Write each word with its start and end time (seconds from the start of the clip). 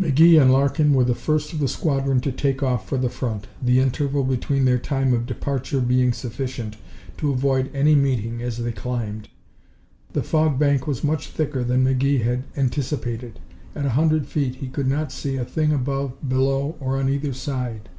McGee 0.00 0.40
and 0.40 0.50
Larkin 0.50 0.94
were 0.94 1.04
the 1.04 1.14
first 1.14 1.52
of 1.52 1.58
the 1.58 1.68
squadron 1.68 2.18
to 2.22 2.32
take 2.32 2.62
off 2.62 2.88
for 2.88 2.96
the 2.96 3.10
front, 3.10 3.48
the 3.60 3.80
interval 3.80 4.24
between 4.24 4.64
their 4.64 4.78
time 4.78 5.12
of 5.12 5.26
departure 5.26 5.78
being 5.82 6.14
sufficient 6.14 6.78
to 7.18 7.30
avoid 7.30 7.70
any 7.74 7.94
meeting 7.94 8.40
as 8.40 8.56
they 8.56 8.72
climbed. 8.72 9.28
The 10.14 10.22
fog 10.22 10.58
bank 10.58 10.86
was 10.86 11.04
much 11.04 11.28
thicker 11.28 11.62
than 11.62 11.84
McGee 11.84 12.22
had 12.22 12.44
anticipated. 12.56 13.40
At 13.74 13.84
a 13.84 13.90
hundred 13.90 14.26
feet 14.26 14.54
he 14.54 14.68
could 14.68 14.88
not 14.88 15.12
see 15.12 15.36
a 15.36 15.44
thing 15.44 15.70
above, 15.70 16.14
below, 16.26 16.76
or 16.80 16.96
on 16.96 17.10
either 17.10 17.34
side. 17.34 17.90